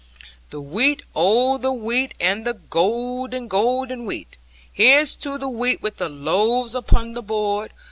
(Chorus) 0.09 0.31
The 0.49 0.61
wheat, 0.61 1.03
oh 1.15 1.57
the 1.59 1.71
wheat, 1.71 2.15
and 2.19 2.43
the 2.43 2.55
golden, 2.55 3.47
golden 3.47 4.07
wheat! 4.07 4.35
Here's 4.73 5.15
to 5.17 5.37
the 5.37 5.47
wheat, 5.47 5.83
with 5.83 5.97
the 5.97 6.09
loaves 6.09 6.73
upon 6.73 7.13
the 7.13 7.21
board! 7.21 7.71